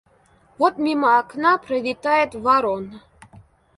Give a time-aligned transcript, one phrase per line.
[0.57, 3.01] Вот мимо окна пролетает ворона.